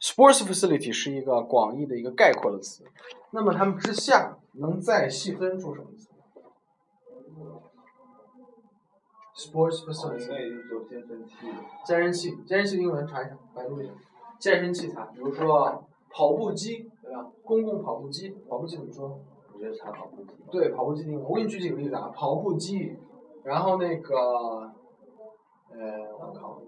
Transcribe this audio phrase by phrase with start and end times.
[0.00, 2.84] sports facility 是一个广义的一个概括的词，
[3.30, 6.10] 那么它们之下能再细分出什么词
[9.36, 11.34] ？sports facility 该也就是说健身器。
[11.84, 13.92] 健身器，健身器英文查一下，百度一下。
[14.38, 17.26] 健身器材，比如说跑步机，对吧？
[17.42, 19.18] 公共跑步机，跑步机怎么说？
[19.54, 20.30] 我觉得查跑步机。
[20.50, 22.96] 对，跑步机英文，我给你举几个例子啊，跑步机，
[23.44, 24.14] 然后那个，
[25.70, 26.60] 呃，我靠，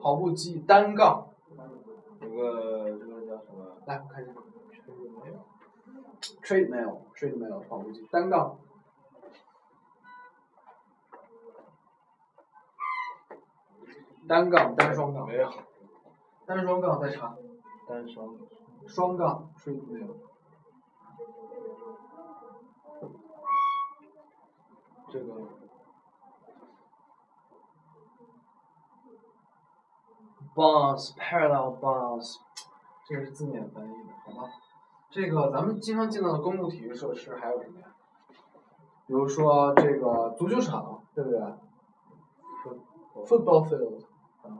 [0.00, 1.33] 跑步机单杠，有
[2.34, 3.76] 个这个叫什么？
[3.86, 4.32] 来我看一下
[6.42, 8.58] ，treadmill，treadmill，跑步机单杠，
[14.28, 15.50] 单杠单双杠没有。
[16.46, 17.36] 单双杠再查，
[17.88, 18.36] 单双。
[18.86, 20.14] 双杠 treadmill，
[25.10, 25.34] 这个
[30.54, 32.38] bars parallel bars，
[33.06, 34.52] 这个是字面翻译的，好吗？
[35.10, 37.86] 这个咱们经常见到的公共体育设施还有什么呀？
[39.06, 41.38] 比如说这个足球场，对不对
[43.26, 44.02] ？football field，
[44.42, 44.58] 啊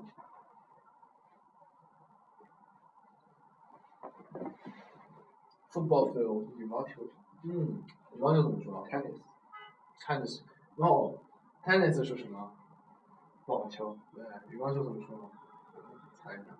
[5.73, 7.25] football field，羽毛球场。
[7.42, 9.20] 嗯，羽毛球怎么说？Tennis。
[10.01, 10.42] Tennis。
[10.77, 12.53] No，tennis 是什么？
[13.47, 13.97] 网球。
[14.14, 15.31] 对，羽毛球怎么说？
[16.23, 16.52] 猜一下。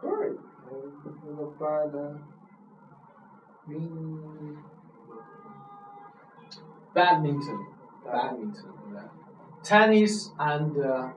[0.00, 0.38] 对。
[1.24, 2.18] 那个班的。
[3.66, 4.56] 嗯。
[6.94, 7.60] badminton
[8.06, 9.02] badminton 对不对？
[9.62, 11.10] tennis and、uh,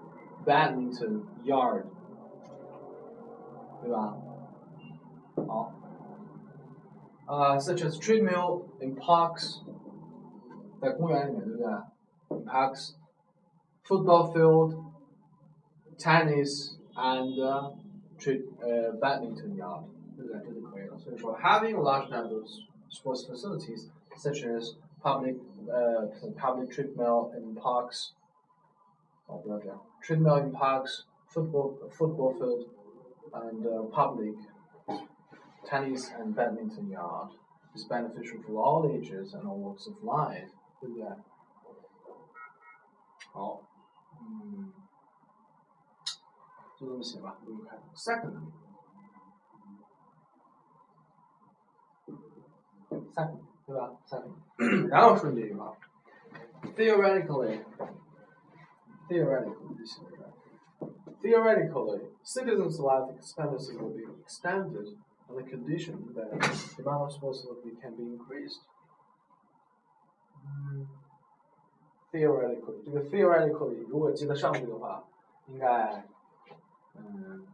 [0.45, 1.85] badminton yard，
[3.81, 4.17] 对吧？
[5.47, 5.71] 好。
[7.27, 9.61] 呃、s u c h as treadmill in parks，
[10.81, 12.37] 在公园里面，对不对？
[12.39, 12.95] In parks,
[13.84, 14.84] football field,
[15.98, 17.70] tennis and uh,
[18.26, 19.84] uh, badminton yard
[20.18, 20.30] is.
[21.04, 25.36] So for having large numbers sports facilities such as public
[25.72, 26.06] uh,
[26.36, 28.12] public treadmill in parks,
[29.28, 32.64] oh, treadmill in parks, football football field,
[33.34, 34.34] and uh, public
[35.68, 37.30] tennis and badminton yard
[37.74, 40.48] is beneficial for all ages and all walks of life.
[40.82, 41.14] Yeah.
[43.34, 43.60] Oh.
[44.23, 44.73] 嗯，
[46.77, 47.79] 就这么写吧，不用看。
[47.95, 48.51] Second,
[53.13, 53.91] second，对吧？
[54.07, 55.73] Second，然后说你这句话，
[56.75, 57.63] theoretically,
[59.07, 60.33] theoretically 就写在这儿
[61.21, 64.97] Theoretically, citizens' life expectancy will be extended
[65.27, 68.61] on the condition that the amount of responsibility can be increased.
[72.13, 75.03] 嗯 Theoretically，这个 theoretically 如果接得上去的话，
[75.45, 76.03] 应该，
[76.95, 77.45] 嗯，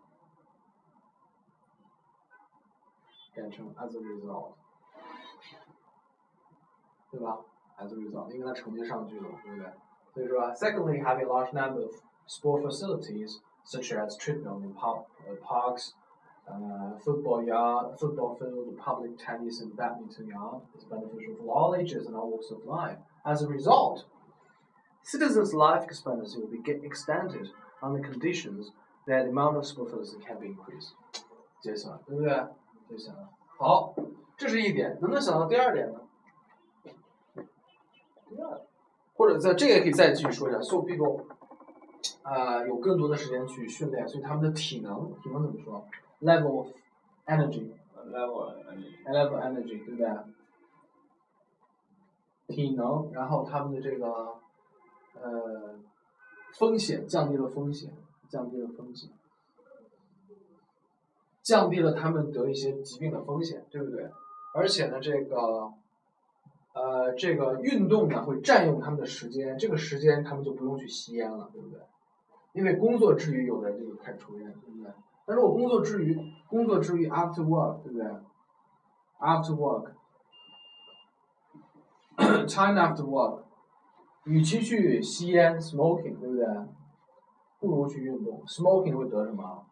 [3.33, 4.53] 改成 as a result，
[7.11, 7.39] 对吧？
[7.77, 9.73] as a result，因为它承接上句了，对不对？
[10.13, 11.91] 所以说，secondly, having a large number of
[12.25, 15.95] sport facilities such as treadmill in park, uh, parks,
[16.47, 22.07] uh, football yard, football field, public tennis and badminton yard is beneficial for all ages
[22.07, 22.97] and all walks of life.
[23.25, 24.05] As a result,
[25.09, 27.49] citizens' life expectancy will be get extended
[27.81, 28.71] on the conditions
[29.07, 30.93] that the amount of sport facilities can be increased.
[31.61, 32.29] 接下来，对不对？
[32.89, 33.27] 接下来，
[33.57, 33.93] 好，
[34.37, 35.99] 这是一点，能不能想到第二点呢？
[38.29, 38.61] 第二，
[39.15, 41.23] 或者在这个也可以再继续说一下，so people
[42.23, 45.85] 呃有更多的时间去训练，所以他们的体能，体能怎么说？
[46.21, 46.67] level of
[47.25, 47.71] energy
[48.07, 48.53] level
[49.07, 50.07] level energy 对不对？
[52.47, 54.35] 体能，然后他们的这个
[55.14, 55.78] 呃
[56.58, 57.92] 风险降低了风险，
[58.28, 59.10] 降低了风险，
[61.42, 64.10] 降低了他们得一些疾病的风险，对不对？
[64.54, 65.72] 而且呢，这个
[66.74, 71.80] 呃这个运动呢会占用他们的时间，这个时间他们就不用去吸烟了，对不对？
[72.52, 74.92] 因为工作之余有的人就开始抽烟，对不对？
[75.26, 76.18] 但是我工作之余，
[76.48, 78.06] 工作之余 after work，对不对
[79.20, 79.92] ？after work。
[82.46, 83.44] time after work，
[84.30, 86.46] 与其去吸烟 smoking，对不对？
[87.58, 88.40] 不如去运动。
[88.46, 89.66] smoking 会得什么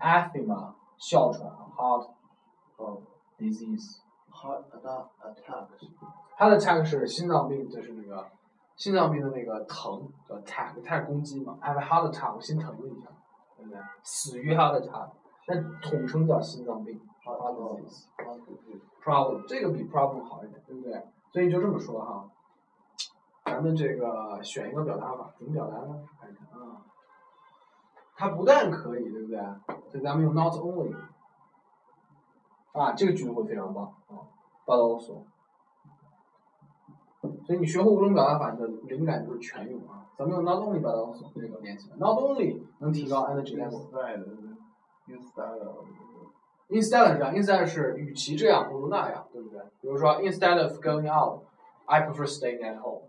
[0.00, 1.46] ？asthma 哮喘
[1.76, 2.08] heart
[2.76, 3.02] of
[3.38, 4.00] disease。
[4.32, 5.66] heart attack attack
[6.38, 8.26] 它的 attack 是心脏病，就是那个
[8.76, 11.58] 心脏病的那个疼叫 attack，attack 攻击嘛。
[11.60, 13.08] I have a heart attack，我心疼了一下，
[13.58, 13.78] 对不对？
[14.02, 15.10] 死于 heart attack，
[15.46, 18.06] 那统称叫心脏病 heart disease。
[19.04, 20.92] problem 这个比 problem 好一点，对不对？
[21.32, 22.28] 所以你就这么说哈，
[23.52, 26.02] 咱们这个选一个表达法，怎么表达呢？
[26.18, 26.80] 看一看啊，
[28.16, 29.38] 它不但可以，对不对？
[29.90, 30.94] 所以咱们用 not only，
[32.72, 34.24] 啊，这个句子会非常棒啊
[34.64, 35.24] ，but also。
[37.46, 40.06] 所以你学会五种表达法，你的灵感就是全用啊。
[40.16, 43.82] 咱们用 not only but also 这个连起来，not only 能提高 energy level。
[46.68, 49.60] Instead, 是这样，instead 是与其这样不如那样，对不对？
[49.82, 51.42] 比如说 instead of going out,
[51.84, 53.02] I prefer staying at home。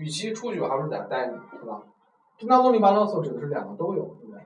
[0.00, 1.82] 与其出去，我还不如在家待着，是吧
[2.40, 4.40] ？not only but also 指的是两个都有，对不对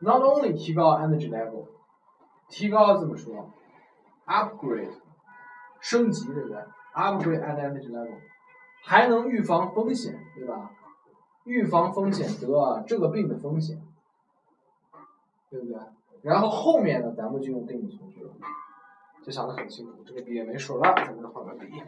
[0.00, 1.66] ？Not only 提高 energy level，
[2.48, 3.48] 提高怎么说
[4.26, 4.90] ？upgrade
[5.78, 6.58] 升级，对不对
[6.94, 8.16] ？upgrade and energy level，
[8.82, 10.72] 还能预防风险，对吧？
[11.44, 13.80] 预防风险得这个病的风险，
[15.48, 15.78] 对不对？
[16.22, 18.32] 然后后面呢，咱们就用定语从句了，
[19.22, 21.80] 就想得很清楚，这个笔也没水了，咱们换个笔。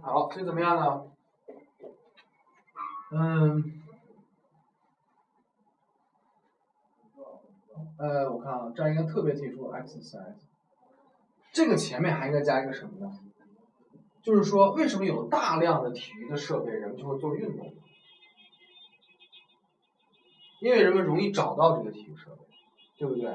[0.00, 1.02] 好，所以怎么样呢？
[3.12, 3.64] 嗯，
[7.98, 10.36] 呃，我看啊，这儿应该特别提出 exercise，
[11.52, 13.12] 这个前面还应该加一个什么呢？
[14.22, 17.72] 就是说，为什么有大量的体育的设备，人们就会做运动？
[20.60, 22.46] 因为人们容易找到这个体育设备，
[22.96, 23.34] 对不对？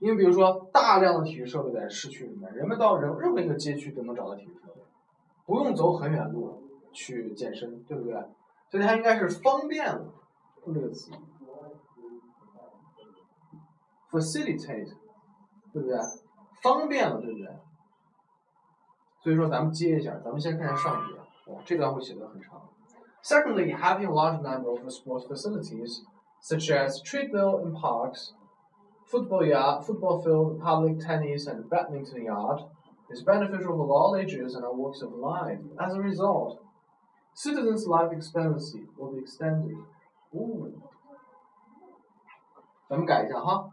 [0.00, 4.80] 因为比如说，大量的体育设备在市区里面，人们到任任何一个街区都能找到体育设备，
[5.46, 6.62] 不用走很远路
[6.92, 8.14] 去健身，对不对？
[8.69, 10.13] 所以它应该是方便了，
[10.65, 11.11] 用这个词，
[14.11, 14.93] facilitate，
[15.71, 15.97] 对不对？
[16.61, 17.47] 方便了，对不对？
[19.21, 22.61] 所以说咱们接一下，咱们先看一下上句啊，哦，这段会写的很长。
[23.23, 26.01] Secondly, having a large number of sports facilities,
[26.41, 28.33] such as treadmill in parks,
[29.09, 32.59] football yard, football field, public tennis and badminton yard,
[33.09, 35.59] is beneficial for all ages and all walks of life.
[35.79, 36.59] As a result,
[37.38, 39.78] citizens' life expectancy will be extended.
[40.32, 40.68] 哦，
[42.88, 43.70] 咱们改一下哈，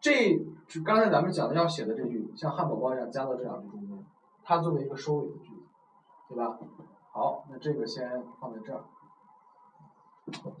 [0.00, 0.36] 这
[0.66, 4.04] 就刚才咱们讲的要写的这句，像汉堡包一样加到这两句中间，
[4.42, 5.62] 它作为一个收尾的句子，
[6.28, 6.58] 对吧？
[7.12, 8.82] 好，那这个先放在这儿。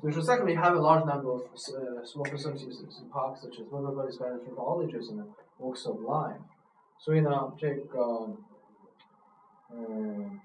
[0.00, 4.18] 所以说，secondly, have a large number of uh, small facilities in parks such as river is
[4.18, 5.26] beneficial for all ages and
[5.58, 6.40] walks of life。
[6.96, 8.30] 所以呢，这个，
[9.70, 10.40] 嗯，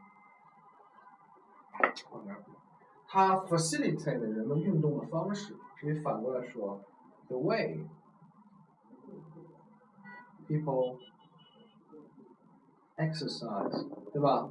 [2.10, 2.44] 往哪儿
[3.06, 6.80] 它 facilitate 人们运动的方式，可以反过来说，
[7.28, 7.80] the way
[10.46, 10.98] people
[12.96, 14.50] exercise，对吧？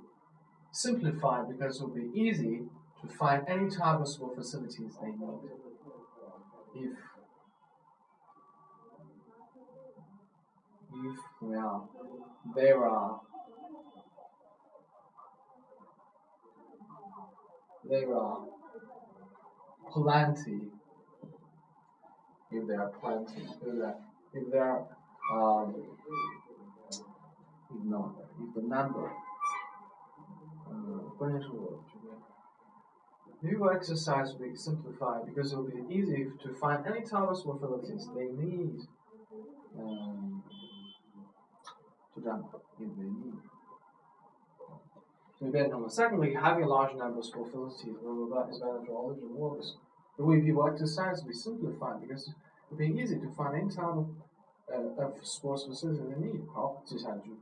[0.72, 2.64] simplified because it will be easy
[3.02, 5.40] to find any type of sport facilities they need.
[6.74, 6.96] If
[10.92, 11.90] if 怎么样？
[12.56, 13.20] There are
[17.88, 18.40] there are
[19.92, 20.72] plenty.
[22.52, 23.86] If there are plenty, 对不对？
[24.34, 24.86] if there are
[25.32, 25.74] um,
[27.70, 29.10] if not if the number
[30.70, 30.72] 呃，
[31.18, 31.97] 关键是我觉得
[33.42, 37.38] New exercise will be simplified because it will be easy to find any type of
[37.38, 38.88] facilities they need.
[39.78, 40.42] Um,
[42.16, 42.48] 就这样吧，
[42.80, 43.36] if they need.
[45.38, 48.94] 所以变成了 Secondly, having a large number of sport facilities blah, blah, blah, is better for
[48.96, 49.76] all the workers.
[50.16, 52.36] The way people exercise will be simplified because it
[52.70, 54.08] will be easy to find any type of
[54.68, 56.48] 呃 of sports facilities they need。
[56.54, 57.36] 好，接下一句，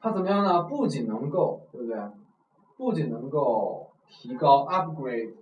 [0.00, 0.62] 它怎么样呢？
[0.62, 2.00] 不仅能够，对不对？
[2.78, 5.34] 不仅能够 提高 upgrade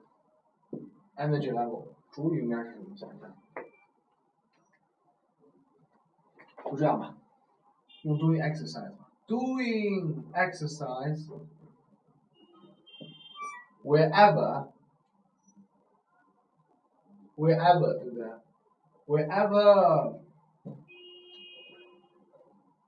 [1.17, 2.97] energy level，主语应该是什么？
[2.97, 3.35] 想一下，
[6.65, 7.15] 就这样吧，
[8.03, 11.29] 用主语 exercise 吧， doing exercise
[13.85, 14.69] wherever
[17.37, 18.29] wherever 对不对？
[19.07, 20.19] wherever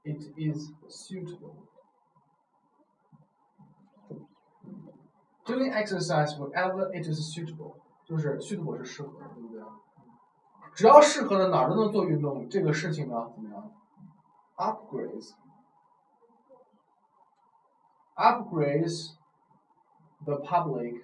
[0.04, 1.54] it is suitable.
[5.44, 9.62] Doing exercise wherever it is suitable，就是 suitable 是适合的，对不对？
[10.74, 13.72] 只要适合的哪儿都能做运动，这个事情呢怎么样？
[14.56, 15.34] upgrades
[18.16, 19.14] upgrades
[20.24, 21.02] the public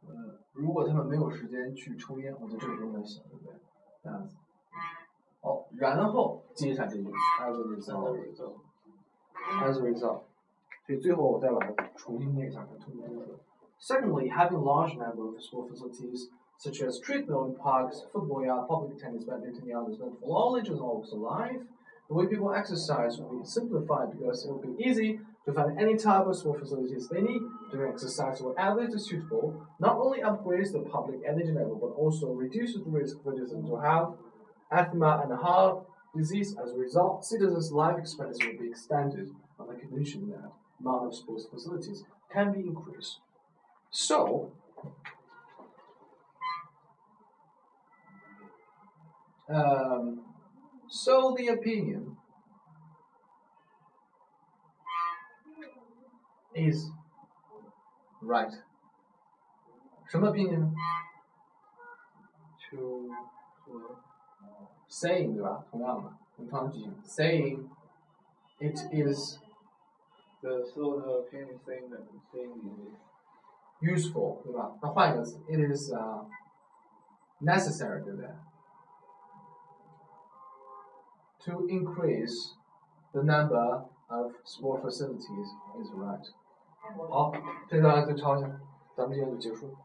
[0.05, 3.53] 呃，如果他们没有时间去抽烟，我觉得这个不用想，对不对？
[4.03, 4.35] 这样子。
[5.41, 10.21] 好，然后接一下这句，as a result，as a result。
[10.87, 13.39] 所以最后我再把它重新念一下，重新读。
[13.79, 19.25] Secondly, having large number of sport facilities such as treadmill in parks, football yard, public tennis,
[19.25, 21.61] badminton yard is meant for all ages and walks of life.
[22.07, 25.97] The way people exercise will be simplified because it will be easy to find any
[25.97, 27.41] type of sport facilities they need.
[27.71, 32.31] Doing exercise wherever it is suitable not only upgrades the public energy level but also
[32.31, 34.13] reduces the risk for citizens to have
[34.71, 35.83] asthma and heart
[36.15, 36.55] disease.
[36.61, 41.15] As a result, citizens' life expectancy will be extended on the condition that amount of
[41.15, 43.19] sports facilities can be increased.
[43.91, 44.51] So,
[49.49, 50.21] um,
[50.89, 52.17] so the opinion
[56.55, 56.89] is
[58.21, 58.51] right.
[60.07, 60.73] 什么 opinion
[62.69, 63.09] To
[64.89, 65.63] saying 对吧？
[65.69, 67.69] 同样的，同样的句型，saying
[68.59, 69.37] it is
[70.41, 72.01] the sort of opinion saying that
[72.31, 72.93] saying is
[73.81, 74.71] useful 对吧？
[74.81, 76.25] 那换一个词，it is uh
[77.41, 78.29] necessary 对不对？
[81.45, 82.53] To increase
[83.11, 86.33] the number of sport facilities is right。
[87.09, 87.31] 好，
[87.67, 88.47] 这段就抄一下，
[88.95, 89.75] 咱们今天就结束。